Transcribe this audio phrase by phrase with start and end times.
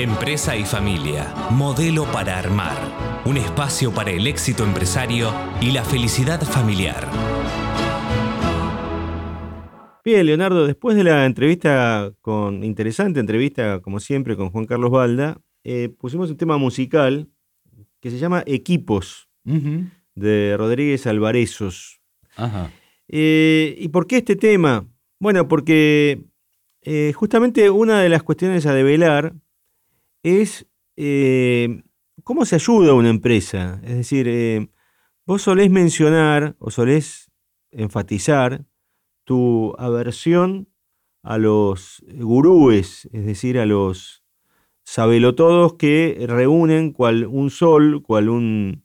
[0.00, 3.22] Empresa y familia, modelo para armar.
[3.26, 5.30] Un espacio para el éxito empresario
[5.60, 7.06] y la felicidad familiar.
[10.02, 15.38] Bien, Leonardo, después de la entrevista con, interesante entrevista, como siempre, con Juan Carlos Balda,
[15.64, 17.28] eh, pusimos un tema musical
[18.00, 22.00] que se llama Equipos, de Rodríguez Alvarezos.
[22.36, 22.72] Ajá.
[23.06, 24.88] Eh, ¿Y por qué este tema?
[25.18, 26.22] Bueno, porque
[26.80, 29.34] eh, justamente una de las cuestiones a develar
[30.22, 30.66] es
[30.96, 31.82] eh,
[32.24, 33.80] cómo se ayuda a una empresa.
[33.84, 34.68] Es decir, eh,
[35.26, 37.30] vos solés mencionar o solés
[37.70, 38.66] enfatizar
[39.24, 40.68] tu aversión
[41.22, 44.24] a los gurúes, es decir, a los
[44.84, 48.84] sabelotodos que reúnen cual un sol, cual un,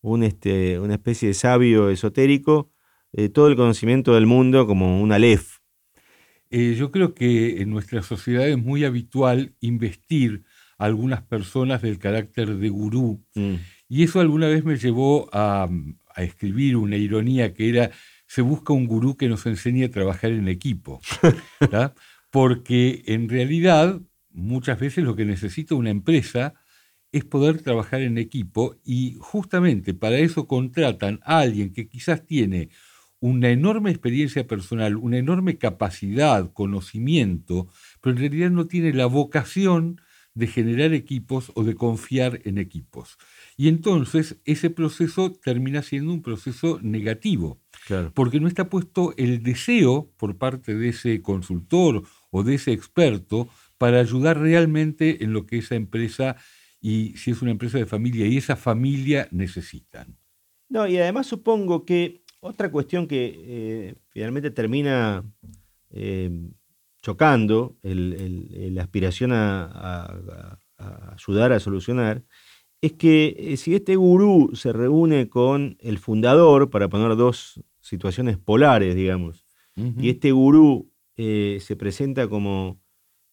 [0.00, 2.70] un este, una especie de sabio esotérico,
[3.12, 5.58] eh, todo el conocimiento del mundo como un alef.
[6.50, 10.44] Yo creo que en nuestra sociedad es muy habitual investir
[10.78, 13.22] a algunas personas del carácter de gurú.
[13.34, 13.54] Mm.
[13.88, 15.68] Y eso alguna vez me llevó a,
[16.14, 17.90] a escribir una ironía que era,
[18.26, 21.00] se busca un gurú que nos enseñe a trabajar en equipo.
[22.30, 24.00] Porque en realidad
[24.30, 26.54] muchas veces lo que necesita una empresa
[27.12, 32.70] es poder trabajar en equipo y justamente para eso contratan a alguien que quizás tiene
[33.20, 37.68] una enorme experiencia personal, una enorme capacidad, conocimiento,
[38.00, 40.00] pero en realidad no tiene la vocación
[40.34, 43.16] de generar equipos o de confiar en equipos.
[43.56, 48.12] Y entonces ese proceso termina siendo un proceso negativo, Claro.
[48.14, 53.48] porque no está puesto el deseo por parte de ese consultor o de ese experto
[53.78, 56.36] para ayudar realmente en lo que esa empresa
[56.80, 60.16] y si es una empresa de familia y esa familia necesitan.
[60.68, 65.24] No, y además supongo que otra cuestión que eh, finalmente termina
[65.90, 66.30] eh,
[67.04, 72.24] chocando el- el- el- la aspiración a, a- a ayudar a solucionar
[72.80, 78.38] es que eh, si este gurú se reúne con el fundador, para poner dos situaciones
[78.38, 79.44] polares, digamos,
[79.76, 82.80] y este gurú eh, se presenta como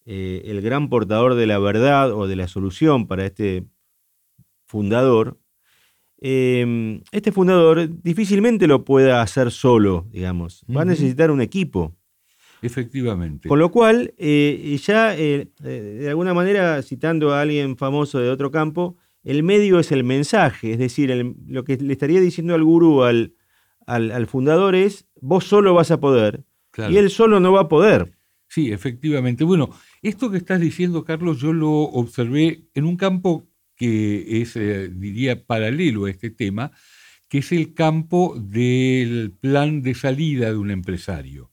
[0.04, 3.64] eh, el gran portador de la verdad o de la solución para este
[4.64, 5.38] fundador,
[6.20, 10.64] eh, este fundador difícilmente lo pueda hacer solo, digamos.
[10.68, 11.94] Va a necesitar un equipo.
[12.62, 13.48] Efectivamente.
[13.48, 18.50] Con lo cual, eh, ya eh, de alguna manera, citando a alguien famoso de otro
[18.50, 22.64] campo, el medio es el mensaje, es decir, el- lo que le estaría diciendo al
[22.64, 23.34] gurú, al,
[23.86, 26.92] al- al fundador es, vos solo vas a poder, Claro.
[26.92, 28.16] y él solo no va a poder.
[28.48, 29.44] Sí, efectivamente.
[29.44, 29.70] Bueno,
[30.02, 33.46] esto que estás diciendo, Carlos, yo lo observé en un campo
[33.76, 36.70] que es, eh, diría, paralelo a este tema,
[37.28, 41.50] que es el campo del plan de salida de un empresario.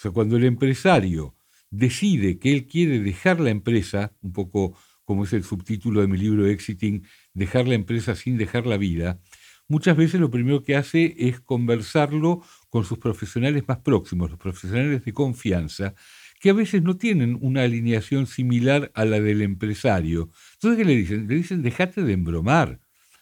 [0.00, 1.36] O sea, cuando el empresario
[1.70, 4.74] decide que él quiere dejar la empresa, un poco
[5.04, 9.20] como es el subtítulo de mi libro Exiting, dejar la empresa sin dejar la vida,
[9.68, 15.04] muchas veces lo primero que hace es conversarlo con sus profesionales más próximos, los profesionales
[15.04, 15.94] de confianza,
[16.40, 20.30] que a veces no tienen una alineación similar a la del empresario.
[20.54, 21.28] Entonces, ¿qué le dicen?
[21.28, 22.80] Le dicen, déjate de embromar.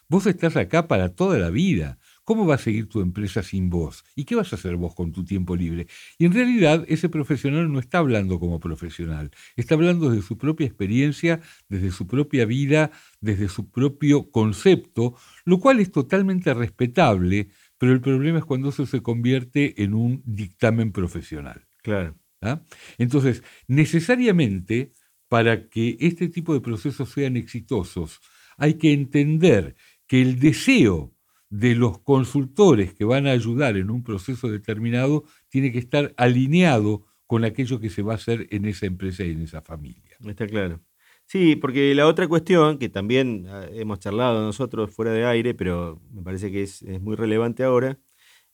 [0.08, 1.98] Vos estás acá para toda la vida.
[2.28, 4.04] ¿Cómo va a seguir tu empresa sin vos?
[4.14, 5.86] ¿Y qué vas a hacer vos con tu tiempo libre?
[6.18, 10.66] Y en realidad ese profesional no está hablando como profesional, está hablando de su propia
[10.66, 11.40] experiencia,
[11.70, 12.90] desde su propia vida,
[13.22, 18.84] desde su propio concepto, lo cual es totalmente respetable, pero el problema es cuando eso
[18.84, 21.66] se convierte en un dictamen profesional.
[21.82, 22.14] Claro.
[22.42, 22.62] ¿ah?
[22.98, 24.92] Entonces, necesariamente,
[25.30, 28.20] para que este tipo de procesos sean exitosos,
[28.58, 31.14] hay que entender que el deseo
[31.50, 37.06] de los consultores que van a ayudar en un proceso determinado tiene que estar alineado
[37.26, 40.16] con aquello que se va a hacer en esa empresa y en esa familia.
[40.26, 40.80] Está claro.
[41.26, 46.00] Sí, porque la otra cuestión que también ah, hemos charlado nosotros fuera de aire, pero
[46.10, 47.98] me parece que es, muy relevante ahora,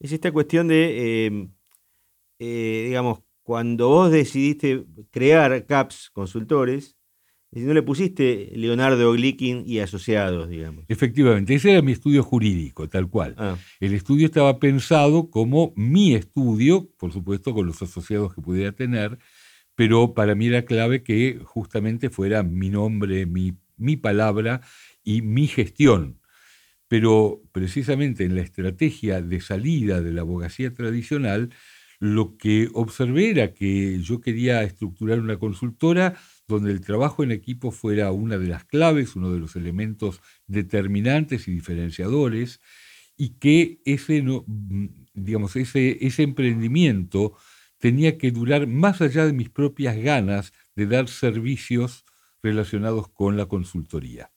[0.00, 1.48] es esta cuestión de, eh,
[2.40, 6.96] eh, digamos, cuando vos decidiste crear CAPS consultores,
[7.60, 10.84] no le pusiste Leonardo Glikin y asociados, digamos.
[10.88, 13.34] Efectivamente, ese era mi estudio jurídico, tal cual.
[13.38, 18.72] Ah, El estudio estaba pensado como mi estudio, por supuesto con los asociados que pudiera
[18.72, 19.18] tener,
[19.74, 24.60] pero para mí era clave que justamente fuera mi nombre, mi, mi palabra
[25.02, 26.20] y mi gestión.
[26.88, 31.50] Pero precisamente en la estrategia de salida de la abogacía tradicional,
[31.98, 36.14] lo que observé era que yo quería estructurar una consultora
[36.46, 41.48] donde el trabajo en equipo fuera una de las claves, uno de los elementos determinantes
[41.48, 42.60] y diferenciadores,
[43.16, 47.36] y que ese, mm, digamos, ese, ese emprendimiento
[47.78, 52.04] tenía que durar más allá de mis propias ganas de dar servicios
[52.42, 54.30] relacionados con la consultoría.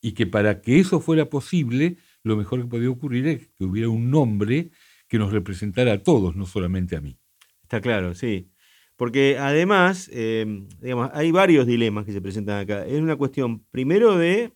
[0.00, 3.88] Y que para que eso fuera posible, lo mejor que podía ocurrir es que hubiera
[3.88, 4.70] un nombre
[5.08, 7.18] que nos representara a todos, no solamente a mí.
[7.62, 8.51] Está claro, sí.
[8.96, 12.86] Porque además, eh, digamos, hay varios dilemas que se presentan acá.
[12.86, 14.52] Es una cuestión, primero, de,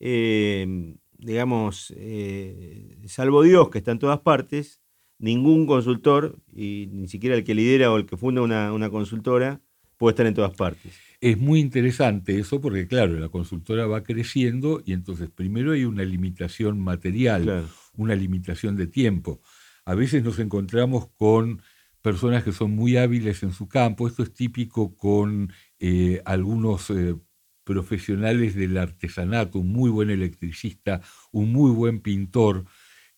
[0.00, 4.80] eh, digamos, eh, salvo Dios, que está en todas partes,
[5.18, 9.60] ningún consultor, y ni siquiera el que lidera o el que funda una, consultora,
[9.96, 10.98] puede estar en todas partes.
[11.20, 16.04] Es muy interesante eso porque, claro, la consultora va creciendo y entonces primero hay una
[16.04, 17.66] limitación material,
[17.96, 19.40] una limitación de tiempo.
[19.86, 21.62] A veces nos encontramos con
[22.06, 24.06] personas que son muy hábiles en su campo.
[24.06, 27.16] Esto es típico con eh, algunos eh,
[27.64, 31.00] profesionales del artesanato, un muy buen electricista,
[31.32, 32.64] un muy buen pintor,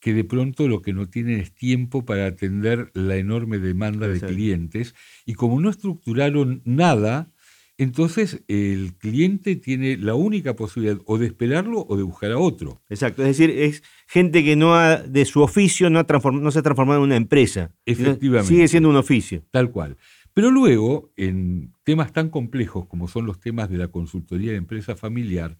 [0.00, 4.23] que de pronto lo que no tienen es tiempo para atender la enorme demanda de
[4.23, 4.94] clientes
[5.26, 7.31] y como no estructuraron nada,
[7.78, 12.82] entonces el cliente tiene la única posibilidad o de esperarlo o de buscar a otro.
[12.88, 16.58] Exacto, es decir, es gente que no ha, de su oficio no, ha no se
[16.58, 17.72] ha transformado en una empresa.
[17.86, 18.52] Efectivamente.
[18.52, 19.44] Sigue siendo un oficio.
[19.52, 19.96] Tal cual.
[20.34, 24.96] Pero luego, en temas tan complejos como son los temas de la consultoría de empresa
[24.96, 25.56] familiar,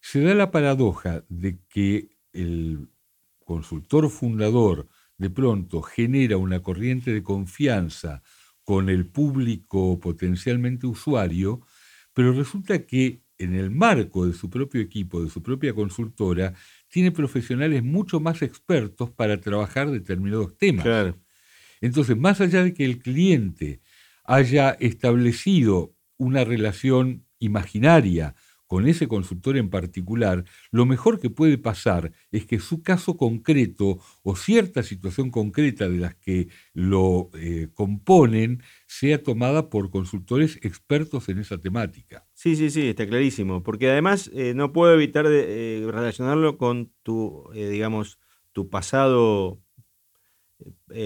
[0.00, 2.88] se da la paradoja de que el
[3.44, 4.88] consultor fundador
[5.18, 8.22] de pronto genera una corriente de confianza
[8.72, 11.60] con el público potencialmente usuario,
[12.14, 16.54] pero resulta que en el marco de su propio equipo, de su propia consultora,
[16.88, 20.86] tiene profesionales mucho más expertos para trabajar determinados temas.
[21.82, 23.82] Entonces, más allá de que el cliente
[24.24, 28.34] haya establecido una relación imaginaria
[28.72, 33.98] con ese consultor en particular, lo mejor que puede pasar es que su caso concreto
[34.22, 41.28] o cierta situación concreta de las que lo eh, componen sea tomada por consultores expertos
[41.28, 42.26] en esa temática.
[42.32, 47.50] Sí, sí, sí, está clarísimo, porque además eh, no puedo evitar eh, relacionarlo con tu,
[47.52, 48.18] digamos,
[48.52, 49.60] tu pasado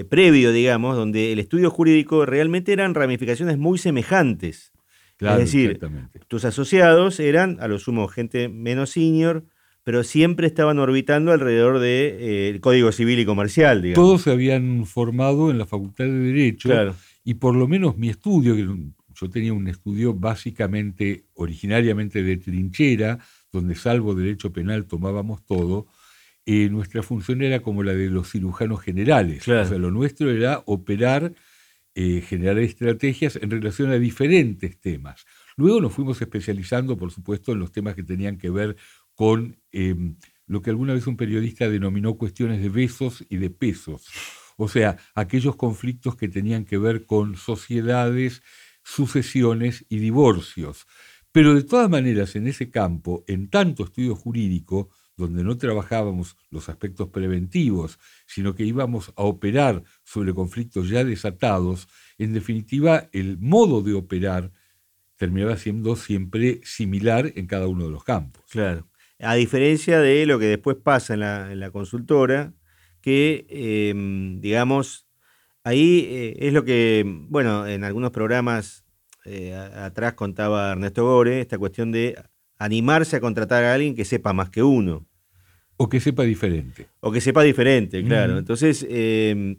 [0.09, 4.73] previo, digamos, donde el estudio jurídico realmente eran ramificaciones muy semejantes
[5.19, 5.81] es decir,
[6.29, 9.45] tus asociados eran a lo sumo gente menos senior,
[9.83, 13.83] pero siempre estaban orbitando alrededor del de, eh, Código Civil y Comercial.
[13.83, 14.05] Digamos.
[14.05, 16.71] Todos se habían formado en la Facultad de Derecho
[17.25, 18.67] y por lo menos mi estudio, que
[19.15, 23.19] yo tenía un estudio básicamente, originariamente de trinchera,
[23.53, 25.87] donde salvo derecho penal tomábamos todo,
[26.45, 29.43] eh, nuestra función era como la de los cirujanos generales.
[29.49, 31.33] O sea, lo nuestro era operar
[31.99, 35.25] eh, generar estrategias en relación a diferentes temas.
[35.57, 38.77] Luego nos fuimos especializando, por supuesto, en los temas que tenían que ver
[39.15, 44.05] con em, lo que alguna vez un periodista denominó cuestiones de besos y de pesos.
[44.59, 48.43] O sea, aquellos conflictos que tenían que ver con sociedades,
[48.85, 50.87] sucesiones y divorcios.
[51.33, 56.69] Pero de todas maneras, en ese campo, en tanto estudio jurídico, donde no trabajábamos los
[56.69, 63.83] aspectos preventivos, sino que íbamos a operar sobre conflictos ya desatados, en definitiva el modo
[63.83, 64.53] de operar
[65.17, 68.45] terminaba siendo siempre similar en cada uno de los campos.
[68.51, 68.87] Claro.
[69.19, 72.53] A diferencia de lo que después pasa en la, consultora,
[73.01, 75.09] que, em, digamos,
[75.65, 78.85] ahí eh, es lo que, bueno, en algunos programas
[79.25, 82.17] eh, atrás contaba Ernesto Gore, esta cuestión de
[82.59, 85.07] animarse a contratar a alguien que sepa más que uno.
[85.77, 86.89] O que sepa diferente.
[87.01, 88.39] O que sepa diferente, claro.
[88.39, 89.57] Entonces, em,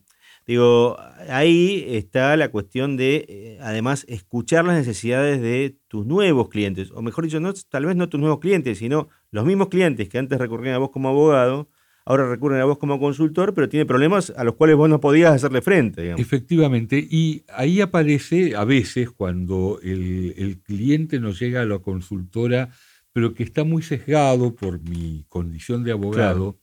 [0.48, 0.98] digo,
[1.30, 6.92] ahí está la cuestión de, eh, además, escuchar las necesidades de tus nuevos clientes.
[6.92, 10.18] O mejor dicho, no, tal vez no tus nuevos clientes, sino los mismos clientes que
[10.18, 11.70] antes recurrían a vos como abogado,
[12.04, 15.34] ahora recurren a vos como consultor, pero tiene problemas a los cuales vos no podías
[15.34, 16.14] hacerle frente.
[16.18, 22.72] Efectivamente, y ahí aparece a veces cuando el, el cliente nos llega a la consultora
[23.18, 26.60] pero que está muy sesgado por mi condición de abogado.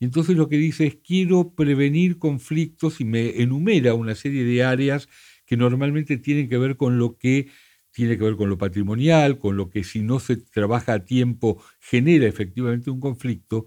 [0.00, 4.64] Y entonces lo que dice es, quiero prevenir conflictos y me enumera una serie de
[4.64, 5.06] áreas
[5.44, 7.48] que normalmente tienen que ver con lo que
[7.90, 11.62] tiene que ver con lo patrimonial, con lo que si no se trabaja a tiempo
[11.78, 13.66] genera efectivamente un conflicto.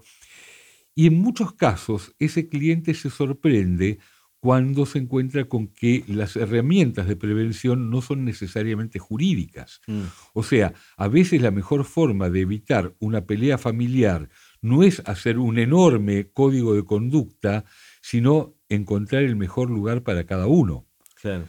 [0.96, 4.00] Y en muchos casos ese cliente se sorprende
[4.42, 9.80] cuando se encuentra con que las herramientas de prevención no son necesariamente jurídicas.
[9.86, 10.02] Mm.
[10.34, 14.28] O sea, a veces la mejor forma de evitar una pelea familiar
[14.60, 17.64] no es hacer un enorme código de conducta,
[18.00, 20.88] sino encontrar el mejor lugar para cada uno.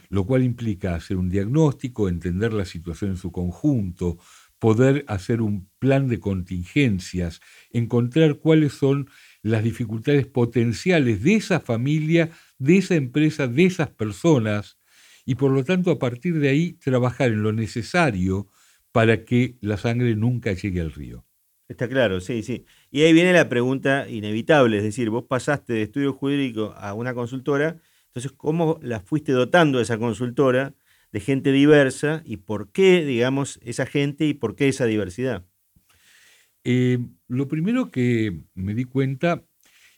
[0.08, 4.18] Lo cual implica hacer un diagnóstico, entender la situación en su conjunto,
[4.60, 7.40] poder hacer un plan de contingencias,
[7.72, 9.08] encontrar cuáles son
[9.44, 14.78] las dificultades potenciales de esa familia de esa empresa, de esas personas,
[15.26, 18.48] y por lo tanto a partir de ahí trabajar en lo necesario
[18.90, 21.26] para que la sangre nunca llegue al río.
[21.68, 22.64] Está claro, sí, sí.
[22.90, 27.14] Y ahí viene la pregunta inevitable, es decir, vos pasaste de estudio jurídico a una
[27.14, 30.74] consultora, entonces, ¿cómo la fuiste dotando esa consultora
[31.12, 35.44] de gente diversa y por qué, digamos, esa gente y por qué esa diversidad?
[36.64, 39.44] Eh, lo primero que me di cuenta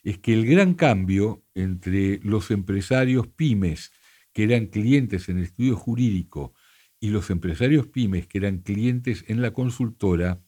[0.03, 3.93] es que el gran cambio entre los empresarios pymes
[4.33, 6.55] que eran clientes en el estudio jurídico
[7.01, 10.43] y los empresarios pymes que eran clientes en la consultora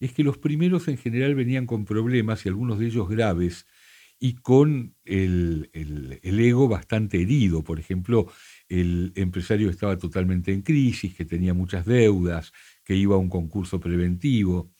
[0.00, 3.66] es que los primeros en general venían con problemas y algunos de ellos graves
[4.18, 7.62] y con el, el, ego bastante herido.
[7.62, 8.32] Por ejemplo,
[8.68, 12.52] el empresario estaba totalmente en crisis, que tenía muchas deudas,
[12.84, 14.72] que iba a un concurso preventivo.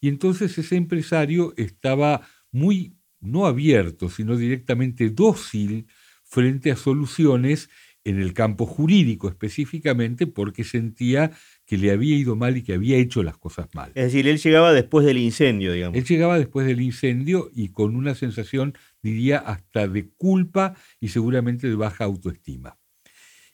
[0.00, 5.86] Y entonces ese empresario estaba muy, no abierto, sino directamente dócil
[6.24, 7.68] frente a soluciones
[8.04, 11.32] en el campo jurídico específicamente porque sentía
[11.66, 13.92] que le había ido mal y que había hecho las cosas mal.
[13.94, 15.98] Es decir, él llegaba después del incendio, digamos.
[15.98, 21.68] Él llegaba después del incendio y con una sensación, diría, hasta de culpa y seguramente
[21.68, 22.78] de baja autoestima.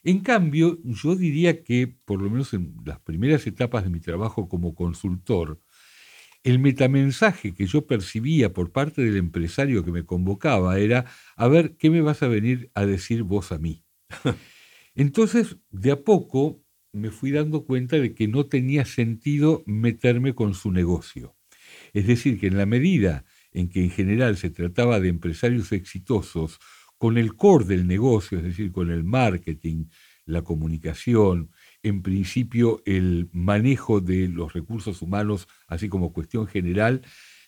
[0.03, 4.47] En cambio, yo diría que, por lo menos en las primeras etapas de mi trabajo
[4.47, 5.59] como consultor,
[6.47, 11.03] el metamensaje que yo percibía por parte del empresario que me convocaba era,
[11.35, 13.83] a ver, ¿qué me vas a venir a decir vos a mí?
[14.95, 16.63] Entonces, de a poco
[16.93, 21.35] me fui dando cuenta de que no tenía sentido meterme con su negocio.
[21.91, 26.59] Es decir, que en la medida en que en general se trataba de empresarios exitosos,
[26.97, 29.87] con el core del negocio, es decir, con el marketing,
[30.25, 31.51] la comunicación,
[31.87, 37.01] en principio el manejo de los recursos humanos, así como cuestión general,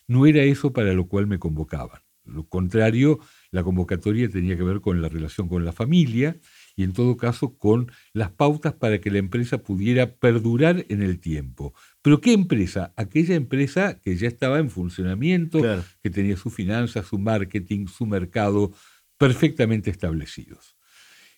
[0.08, 2.02] no era eso para lo cual me convocaban.
[2.26, 3.20] Lo contrario,
[3.52, 6.38] la convocatoria tenía que ver con la relación con la familia
[6.76, 11.20] y en todo caso con las pautas para que la empresa pudiera perdurar en el
[11.20, 11.74] tiempo.
[12.02, 12.94] Pero ¿qué empresa?
[12.96, 15.62] Aquella empresa que ya estaba en funcionamiento,
[16.02, 18.72] que tenía sus finanzas, su marketing, su mercado
[19.18, 20.76] perfectamente establecidos.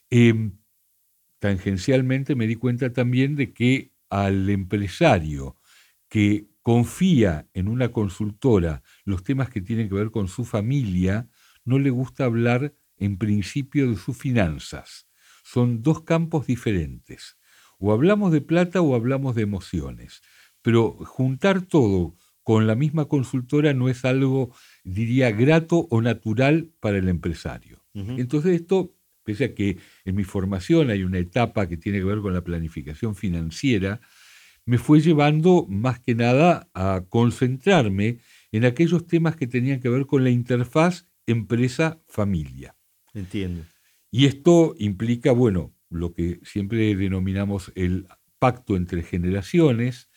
[0.09, 0.51] Em,
[1.41, 5.57] tangencialmente me di cuenta también de que al empresario
[6.07, 11.29] que confía en una consultora los temas que tienen que ver con su familia,
[11.65, 15.07] no le gusta hablar en principio de sus finanzas.
[15.43, 17.37] Son dos campos diferentes.
[17.79, 20.21] O hablamos de plata o hablamos de emociones.
[20.61, 26.99] Pero juntar todo con la misma consultora no es algo, diría, grato o natural para
[26.99, 27.83] el empresario.
[27.95, 32.19] Entonces esto, pese a que en mi formación hay una etapa que tiene que ver
[32.19, 34.01] con la planificación financiera,
[34.65, 38.19] me fue llevando más que nada a concentrarme
[38.51, 42.75] en aquellos temas que tenían que ver con la interfaz empresa-familia.
[43.13, 43.63] Entiendo.
[44.11, 48.07] Y esto implica, bueno, lo que siempre denominamos el
[48.39, 50.09] pacto entre generaciones,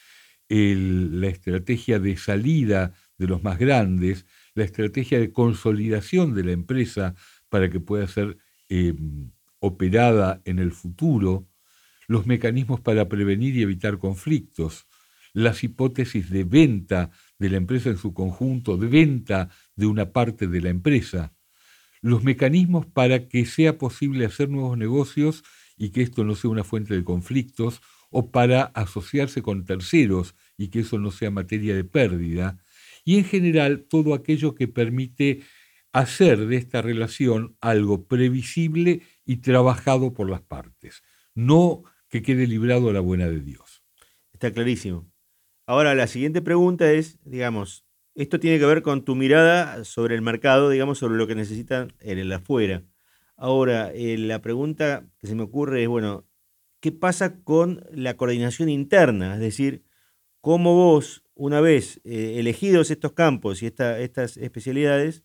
[0.49, 7.15] la estrategia de salida de los más grandes, la estrategia de consolidación de la empresa
[7.49, 9.31] para que pueda ser em,
[9.61, 11.49] operada en el futuro,
[12.07, 14.87] los mecanismos para prevenir y evitar conflictos,
[15.33, 20.47] las hipótesis de venta de la empresa en su conjunto, de venta de una parte
[20.47, 21.35] de la empresa,
[22.03, 25.43] los mecanismos para que sea posible hacer nuevos negocios
[25.77, 27.81] y que esto no sea una fuente de conflictos,
[28.11, 32.59] o para asociarse con terceros y que eso no sea materia de pérdida,
[33.05, 35.43] y en general todo aquello que permite
[35.95, 41.03] hacer de esta relación algo previsible y trabajado por las partes,
[41.35, 43.85] no que quede librado a la buena de Dios.
[44.33, 45.09] Está clarísimo.
[45.67, 47.87] Ahora, la siguiente pregunta es, digamos,
[48.17, 51.93] esto tiene que ver con tu mirada sobre el mercado, digamos, sobre lo que necesitan
[52.01, 52.83] en el afuera.
[53.37, 56.27] Ahora, eh, la pregunta que se me ocurre es, bueno,
[56.81, 59.35] ¿qué pasa con la coordinación interna?
[59.35, 59.85] Es decir,
[60.41, 65.23] ¿cómo vos, una vez eh, elegidos estos campos y estas especialidades,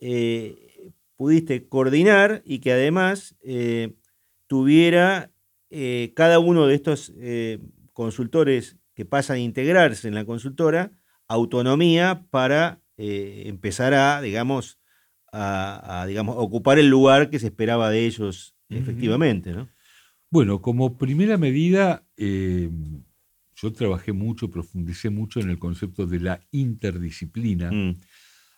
[0.00, 3.36] eh, pudiste coordinar y que además
[4.46, 5.30] tuviera
[6.14, 7.12] cada uno de estos
[7.92, 10.92] consultores que pasan a integrarse en la consultora,
[11.28, 14.78] autonomía para eh, empezar a, digamos,
[15.32, 19.68] a, digamos, ocupar el lugar que se esperaba de ellos efectivamente, ¿no?
[20.30, 27.70] Bueno, como primera medida, yo trabajé mucho, profundicé mucho en el concepto de la interdisciplina.
[27.70, 27.96] Mm.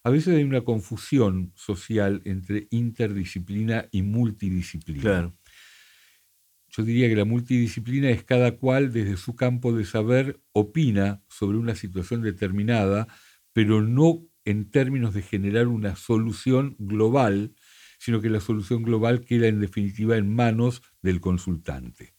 [0.04, 5.00] A veces hay una confusión social entre interdisciplina y multidisciplina.
[5.00, 5.38] Claro.
[6.68, 11.58] Yo diría que la multidisciplina es cada cual desde su campo de saber opina sobre
[11.58, 13.06] una situación determinada,
[13.52, 17.54] pero no en términos de generar una solución global,
[17.98, 22.11] sino que la solución global queda en definitiva en manos del consultante.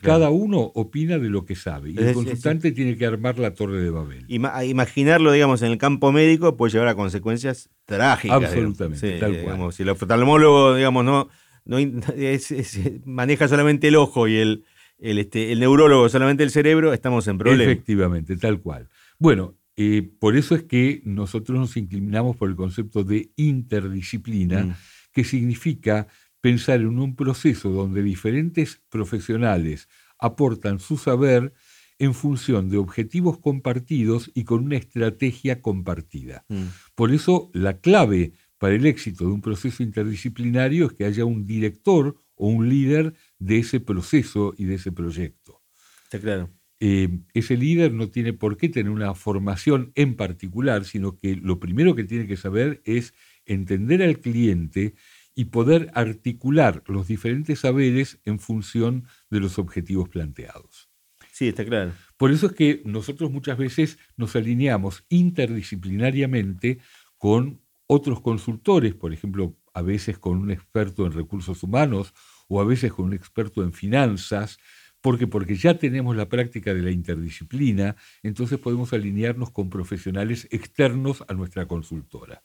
[0.00, 3.82] Cada uno opina de lo que sabe y el consultante tiene que armar la torre
[3.82, 4.24] de Babel.
[4.28, 8.42] imaginarlo, digamos, en el campo médico puede llevar a consecuencias trágicas.
[8.42, 9.72] Absolutamente, tal cual.
[9.72, 11.28] si el oftalmólogo, digamos, no,
[11.64, 11.76] no
[13.04, 14.64] maneja solamente el ojo y el,
[14.98, 17.72] el, este, el neurólogo solamente el cerebro, estamos en problemas.
[17.72, 18.88] Efectivamente, tal cual.
[19.18, 24.74] Bueno, eh, por eso es que nosotros nos inclinamos por el concepto de interdisciplina, mm.
[25.12, 26.06] que significa
[26.42, 31.54] pensar en un proceso donde diferentes profesionales aportan su saber
[31.98, 36.44] en función de objetivos compartidos y con una estrategia compartida.
[36.48, 36.64] Mm.
[36.96, 41.46] Por eso la clave para el éxito de un proceso interdisciplinario es que haya un
[41.46, 45.62] director o un líder de ese proceso y de ese proyecto.
[46.04, 46.50] Está claro.
[46.80, 51.60] Eh, ese líder no tiene por qué tener una formación en particular, sino que lo
[51.60, 53.14] primero que tiene que saber es
[53.46, 54.94] entender al cliente
[55.34, 60.90] y poder articular los diferentes saberes en función de los objetivos planteados.
[61.32, 61.92] Sí, está claro.
[62.18, 66.78] Por eso es que nosotros muchas veces nos alineamos interdisciplinariamente
[67.16, 72.12] con otros consultores, por ejemplo, a veces con un experto en recursos humanos
[72.48, 74.58] o a veces con un experto en finanzas,
[75.00, 81.24] porque porque ya tenemos la práctica de la interdisciplina, entonces podemos alinearnos con profesionales externos
[81.28, 82.42] a nuestra consultora.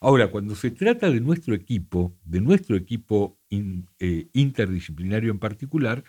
[0.00, 6.04] Ahora, cuando se trata de nuestro equipo, de nuestro equipo eh, interdisciplinario en particular,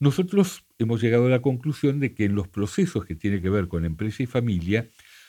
[0.00, 3.68] nosotros hemos llegado a la conclusión de que en los procesos que tienen que ver
[3.68, 4.88] con empresa y familia,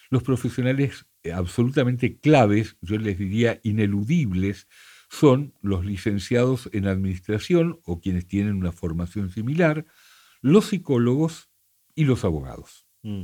[0.09, 4.67] los profesionales eh, absolutamente claves, yo les diría ineludibles,
[5.09, 9.85] son los licenciados en administración o quienes tienen una formación similar,
[10.41, 11.49] los psicólogos
[11.95, 12.85] y los abogados.
[13.01, 13.23] Mm.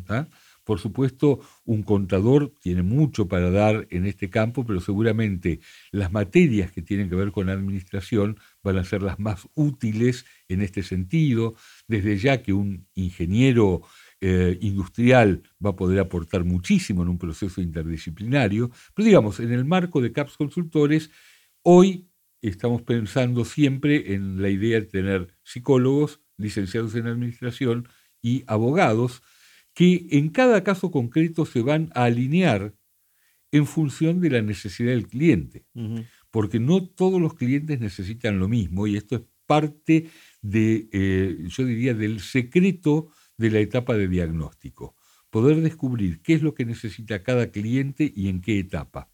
[0.65, 5.59] Por supuesto, un contador tiene mucho para dar en este campo, pero seguramente
[5.91, 10.61] las materias que tienen que ver con administración van a ser las más útiles en
[10.61, 11.55] este sentido,
[11.87, 13.83] desde ya que un ingeniero
[14.21, 19.65] eh, industrial va a poder aportar muchísimo en un proceso interdisciplinario, pero digamos, en el
[19.65, 21.11] marco de CAPS Consultores,
[21.61, 22.09] hoy
[22.41, 27.87] estamos pensando siempre en la idea de tener psicólogos, licenciados en administración
[28.21, 29.21] y abogados,
[29.75, 32.73] que en cada caso concreto se van a alinear
[33.51, 35.65] en función de la necesidad del cliente,
[36.31, 40.09] porque no todos los clientes necesitan lo mismo y esto es parte
[40.41, 44.95] de, eh, yo diría, del secreto de la etapa de diagnóstico,
[45.29, 49.11] poder descubrir qué es lo que necesita cada cliente y en qué etapa.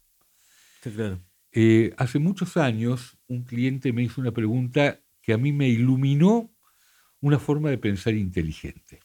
[1.50, 6.54] Eh, hace muchos años un cliente me hizo una pregunta que a mí me iluminó
[7.20, 9.00] una forma de pensar inteligente.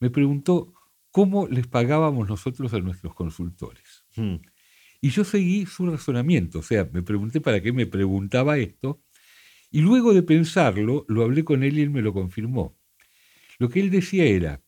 [0.00, 0.74] Me preguntó,
[1.12, 4.04] cómo les pagábamos nosotros a nuestros consultores.
[4.16, 4.36] Hmm.
[5.00, 9.02] Y yo seguí su razonamiento, o sea, me pregunté para qué me preguntaba esto,
[9.70, 12.76] y luego de pensarlo, lo hablé con él y él me lo confirmó.
[13.58, 14.62] Lo que él decía era,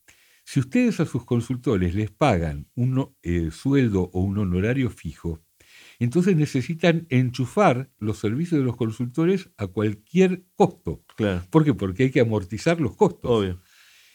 [0.44, 5.42] si ustedes a sus consultores les pagan un eh, sueldo o un honorario fijo,
[5.98, 11.04] entonces necesitan enchufar los servicios de los consultores a cualquier costo.
[11.16, 11.42] Claro.
[11.50, 11.74] ¿Por qué?
[11.74, 13.30] Porque hay que amortizar los costos.
[13.30, 13.60] Obvio.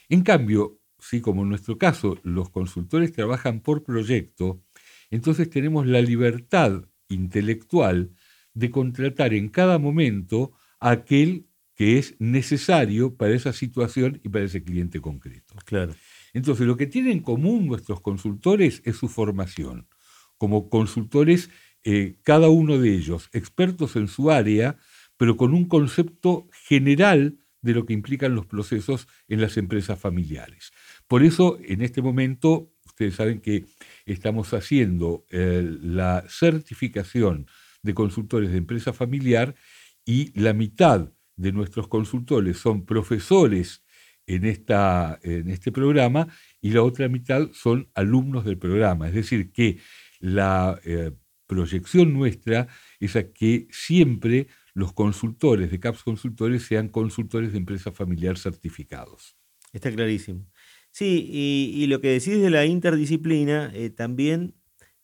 [0.08, 4.62] En cambio, sí, como en nuestro caso, los consultores trabajan por proyecto,
[5.10, 8.10] entonces tenemos la libertad intelectual
[8.54, 14.44] de contratar en cada momento a aquel que es necesario para esa situación y para
[14.44, 15.54] ese cliente concreto.
[15.64, 15.94] Claro.
[16.34, 19.88] Entonces, lo que tienen en común nuestros consultores es su formación.
[20.36, 21.50] Como consultores,
[21.82, 24.76] eh, cada uno de ellos, expertos en su área,
[25.16, 30.72] pero con un concepto general de lo que implican los procesos en las empresas familiares.
[31.10, 33.64] Por eso, en este momento, ustedes saben que
[34.06, 37.48] estamos haciendo eh, la certificación
[37.82, 39.56] de consultores de empresa familiar
[40.04, 43.82] y la mitad de nuestros consultores son profesores
[44.28, 46.28] en, esta, en este programa
[46.60, 49.08] y la otra mitad son alumnos del programa.
[49.08, 49.80] Es decir, que
[50.20, 51.10] la eh,
[51.48, 52.68] proyección nuestra
[53.00, 59.34] es a que siempre los consultores de CAPS Consultores sean consultores de empresa familiar certificados.
[59.72, 60.46] Está clarísimo.
[60.92, 64.54] Sí, y, lo que decís de la interdisciplina eh, también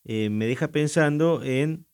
[0.05, 1.87] eh, me deja pensando en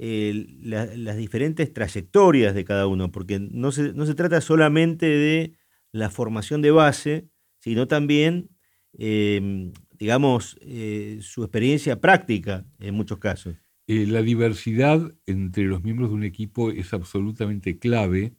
[0.00, 5.54] eh, las diferentes trayectorias de cada uno, porque no se, no se, trata solamente de
[5.92, 7.28] la formación de base,
[7.60, 8.50] sino también,
[8.92, 10.56] em, digamos,
[11.20, 13.56] su experiencia práctica en muchos casos.
[13.86, 18.34] la diversidad entre los miembros de un equipo es absolutamente clave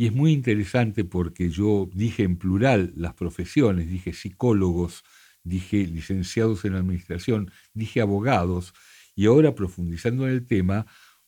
[0.00, 5.04] y es muy interesante porque yo dije en plural las profesiones, dije psicólogos,
[5.44, 8.72] dije licenciados en administración, dije abogados,
[9.14, 10.86] y ahora profundizando en el tema,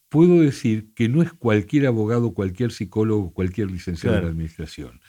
[0.09, 5.03] puedo decir que no es cualquier abogado, cualquier psicólogo, cualquier licenciado en administración.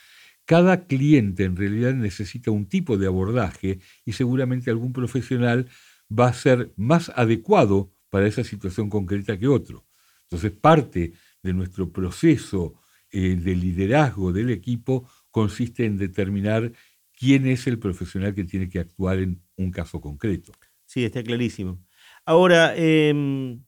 [0.44, 5.70] cada cliente en realidad necesita un tipo de abordaje y seguramente algún profesional
[6.12, 9.86] va a ser más adecuado para esa situación concreta que otro.
[10.24, 12.83] Entonces, parte de nuestro proceso
[13.14, 16.72] eh, de liderazgo del equipo consiste en determinar
[17.18, 20.52] quién es el profesional que tiene que actuar en un caso concreto.
[20.86, 21.80] Sí, está clarísimo.
[22.26, 23.64] Ahora, em,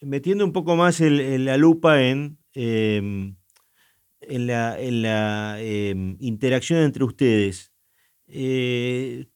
[0.00, 3.36] metiendo un poco más la lupa en, em,
[4.20, 7.72] en la, em, interacción entre ustedes,
[8.26, 9.26] eh,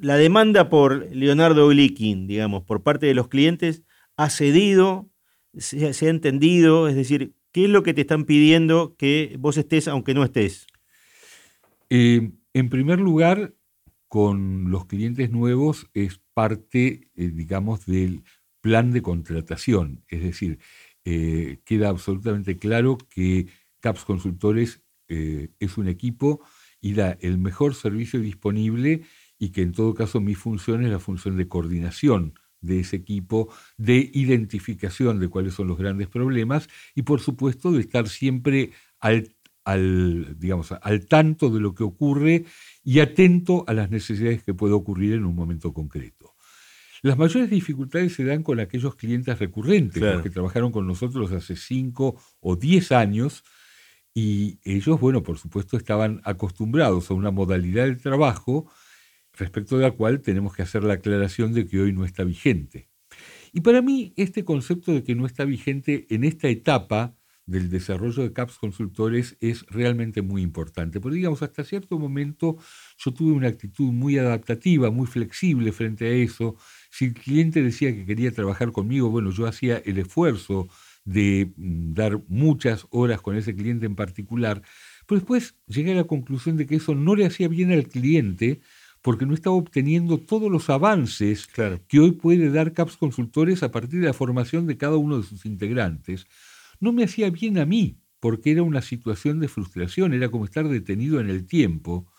[0.00, 3.82] la demanda por Leonardo Glikin, digamos, por parte de los clientes,
[4.16, 5.10] ha cedido,
[5.56, 9.88] se, ha entendido, es decir, ¿qué es lo que te están pidiendo que vos estés
[9.88, 10.66] aunque no estés?
[11.88, 13.54] Eh, en primer lugar,
[14.08, 18.24] con los clientes nuevos es parte, eh, digamos, del
[18.60, 20.04] plan de contratación.
[20.08, 20.58] Es decir,
[21.06, 23.46] eh, queda absolutamente claro que
[23.80, 26.42] CAPS Consultores es un equipo
[26.82, 29.04] y da el mejor servicio disponible
[29.38, 33.48] y que en todo caso mi función es la función de coordinación de ese equipo,
[33.76, 39.34] de identificación de cuáles son los grandes problemas y por supuesto de estar siempre al,
[39.64, 42.44] al, digamos, al tanto de lo que ocurre
[42.82, 46.34] y atento a las necesidades que puede ocurrir en un momento concreto.
[47.02, 51.54] Las mayores dificultades se dan con aquellos clientes recurrentes, los que trabajaron con nosotros hace
[51.54, 53.44] 5 o 10 años,
[54.14, 58.66] y ellos, bueno, por supuesto, estaban acostumbrados a una modalidad de trabajo
[59.36, 62.88] respecto de la cual tenemos que hacer la aclaración de que hoy no está vigente.
[63.52, 68.24] Y para mí este concepto de que no está vigente en esta etapa del desarrollo
[68.24, 71.00] de CAPS consultores es realmente muy importante.
[71.00, 72.56] Porque digamos, hasta cierto momento
[72.98, 76.56] yo tuve una actitud muy adaptativa, muy flexible frente a eso.
[76.90, 80.68] Si el cliente decía que quería trabajar conmigo, bueno, yo hacía el esfuerzo
[81.04, 84.60] de mm, dar muchas horas con ese cliente en particular.
[85.06, 88.60] Pero después llegué a la conclusión de que eso no le hacía bien al cliente
[89.06, 91.46] porque no estaba obteniendo todos los avances
[91.86, 95.22] que hoy puede dar CAPS Consultores a partir de la formación de cada uno de
[95.22, 96.26] sus integrantes,
[96.80, 100.68] no me hacía bien a mí, porque era una situación de frustración, era como estar
[100.68, 102.10] detenido en el tiempo.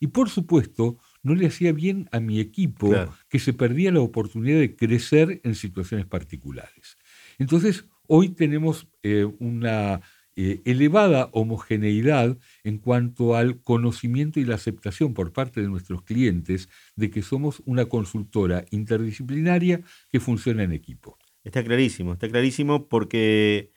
[0.00, 2.92] Y por supuesto, no le hacía bien a mi equipo
[3.28, 6.98] que se perdía la oportunidad de crecer en situaciones particulares.
[7.38, 10.00] Entonces, hoy tenemos eh, una
[10.34, 16.68] eh, elevada homogeneidad en cuanto al conocimiento y la aceptación por parte de nuestros clientes
[16.96, 21.18] de que somos una consultora interdisciplinaria que funciona en equipo.
[21.44, 23.72] Está clarísimo, está clarísimo porque,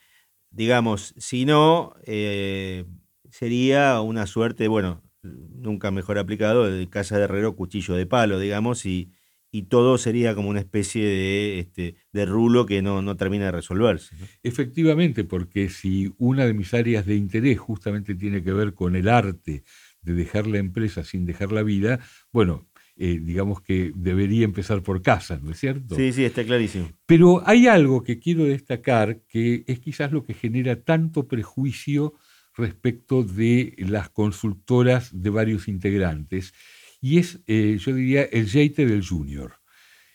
[0.50, 2.86] digamos, si no, eh,
[3.30, 8.86] sería una suerte, bueno, nunca mejor aplicado, de casa de herrero, cuchillo de palo, digamos,
[8.86, 9.12] y,
[9.50, 13.52] y todo sería como una especie de, este, de rulo que no, no termina de
[13.52, 14.14] resolverse.
[14.42, 19.08] Efectivamente, porque si una de mis áreas de interés justamente tiene que ver con el
[19.08, 19.64] arte
[20.02, 22.00] de dejar la empresa sin dejar la vida,
[22.32, 25.96] bueno, eh, digamos que debería empezar por casa, ¿no es cierto?
[25.96, 26.90] Sí, sí, está clarísimo.
[27.04, 32.14] Pero hay algo que quiero destacar que es quizás lo que genera tanto prejuicio
[32.56, 36.54] respecto de las consultoras de varios integrantes,
[37.00, 39.54] y es, eh, yo diría, el jeite del junior.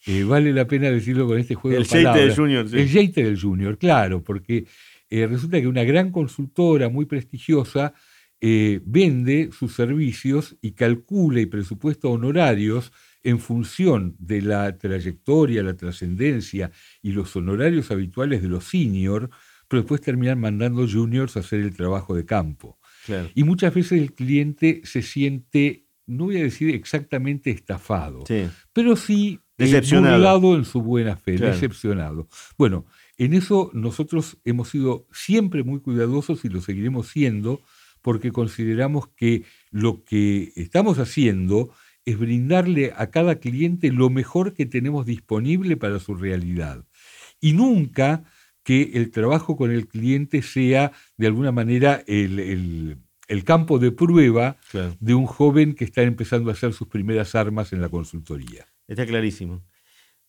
[0.06, 2.22] Eh, vale la pena decirlo con este juego el de palabras.
[2.22, 2.78] El del junior, sí.
[2.78, 4.66] El jeite del junior, claro, porque
[5.10, 7.94] eh, resulta que una gran consultora muy prestigiosa
[8.44, 12.92] vende sus servicios y calcula y presupuesta honorarios
[13.22, 16.72] en función de la trayectoria, la trascendencia
[17.04, 19.30] y los honorarios habituales de los senior,
[19.68, 22.80] pero después terminan mandando juniors a hacer el trabajo de campo.
[23.36, 28.24] Y muchas veces el cliente se siente no voy a decir exactamente estafado,
[28.74, 32.28] pero sí eh, decepcionado en su buena fe, decepcionado.
[32.58, 32.86] Bueno,
[33.18, 37.62] en eso nosotros hemos sido siempre muy cuidadosos y lo seguiremos siendo
[38.02, 41.74] porque consideramos que lo que estamos haciendo
[42.06, 46.84] es brindarle a cada cliente lo mejor que tenemos disponible para su realidad.
[47.40, 48.24] Y nunca
[48.64, 52.98] que el trabajo con el cliente sea de alguna manera el el
[53.44, 54.58] campo de prueba
[55.00, 58.68] de un joven que está empezando a hacer sus primeras armas en la consultoría.
[58.88, 59.64] Está clarísimo.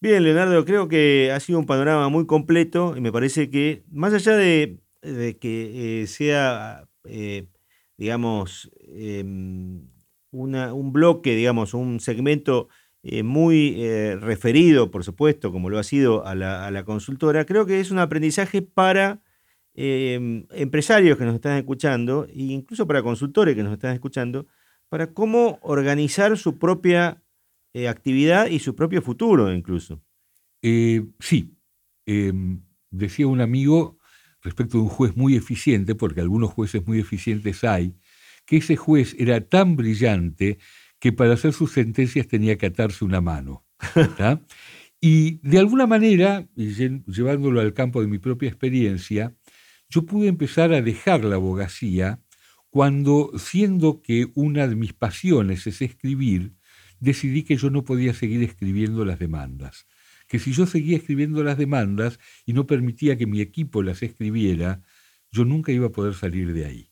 [0.02, 4.12] Bien, Leonardo, creo que ha sido un panorama muy completo y me parece que, más
[4.12, 7.46] allá de, que eh, sea, eh,
[7.96, 9.86] digamos, em,
[10.32, 12.68] un bloque, digamos, un segmento
[13.04, 13.76] eh, muy
[14.16, 17.92] referido, por supuesto, como lo ha sido a la, a la consultora, creo que es
[17.92, 19.22] un aprendizaje para
[19.74, 24.46] Em, empresarios que nos están escuchando, e incluso para consultores que nos están escuchando,
[24.90, 27.22] para cómo organizar su propia
[27.72, 30.02] eh, actividad y su propio futuro incluso.
[30.60, 31.56] Eh, sí,
[32.04, 33.98] em, decía un amigo
[34.42, 37.94] respecto de un juez muy eficiente, porque algunos jueces muy eficientes hay,
[38.44, 40.58] que ese juez era tan brillante
[40.98, 43.64] que para hacer sus sentencias tenía que atarse una mano.
[45.04, 49.34] Y de alguna manera, llevándolo al campo de mi propia experiencia,
[49.92, 52.18] yo pude empezar a dejar la abogacía
[52.70, 56.54] cuando, siendo que una de mis pasiones es escribir,
[56.98, 59.86] decidí que yo no podía seguir escribiendo las demandas.
[60.28, 64.80] Que si yo seguía escribiendo las demandas y no permitía que mi equipo las escribiera,
[65.30, 66.88] yo nunca iba a poder salir de ahí.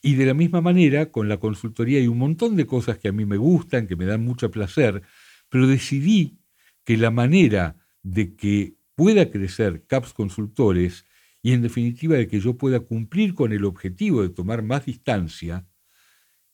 [0.00, 3.12] Y de la misma manera, con la consultoría hay un montón de cosas que a
[3.12, 5.02] mí me gustan, que me dan mucho placer,
[5.48, 6.38] pero decidí
[6.84, 11.04] que la manera de que pueda crecer CAPS Consultores
[11.42, 15.66] y en definitiva de que yo pueda cumplir con el objetivo de tomar más distancia,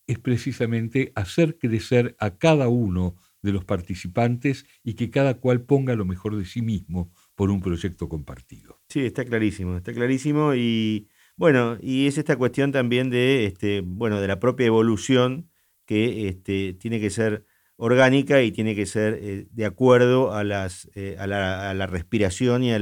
[0.07, 5.95] es precisamente hacer crecer a cada uno de los participantes y que cada cual ponga
[5.95, 8.81] lo mejor de sí mismo por un proyecto compartido.
[8.89, 14.21] Sí, está clarísimo, está clarísimo y bueno, y es esta cuestión también de este, bueno,
[14.21, 15.51] de la propia evolución
[15.85, 17.45] que este, tiene que ser
[17.77, 22.73] orgánica y tiene que ser eh, de acuerdo a, las, eh, a, la, respiración y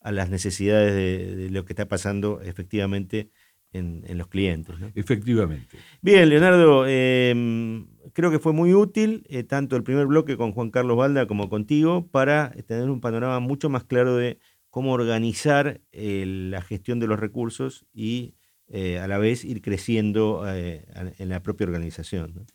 [0.00, 3.30] a las necesidades de, lo que está pasando efectivamente
[3.72, 4.74] en, los clientes.
[4.94, 5.76] Efectivamente.
[6.00, 10.70] Bien, Leonardo, em, creo que fue muy útil eh, tanto el primer bloque con Juan
[10.70, 14.38] Carlos Balda como contigo para tener un panorama mucho más claro de
[14.70, 18.34] cómo organizar la gestión de los recursos y
[18.70, 22.46] a la vez ir creciendo en la propia organización.